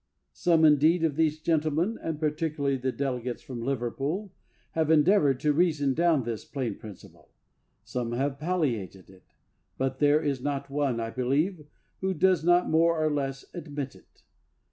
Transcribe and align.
Some, 0.33 0.65
indeed, 0.65 1.03
of 1.03 1.15
these 1.15 1.39
gentlemen, 1.39 1.99
and 2.01 2.19
particularly 2.19 2.75
the 2.75 2.91
delegates 2.91 3.43
from 3.43 3.61
Liverpool, 3.61 4.33
have 4.71 4.89
endeavored 4.89 5.39
to 5.41 5.53
reason 5.53 5.93
down 5.93 6.23
this 6.23 6.43
plain 6.43 6.73
principle; 6.79 7.29
some 7.83 8.13
have 8.13 8.39
palliated 8.39 9.11
it; 9.11 9.35
but 9.77 9.99
there 9.99 10.19
is 10.19 10.41
not 10.41 10.71
one, 10.71 10.99
I 10.99 11.11
believe, 11.11 11.67
who 11.99 12.15
does 12.15 12.43
not 12.43 12.67
more 12.67 12.97
or 12.99 13.11
less 13.11 13.45
admit 13.53 13.93
it. 13.93 14.23